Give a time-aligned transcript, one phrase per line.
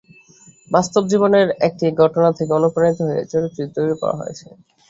[0.71, 4.45] বাস্তব জীবনের একটি ঘটনা থেকে অনুপ্রাণিত হয়ে চরিত্রটি তৈরি করা হয়েছে।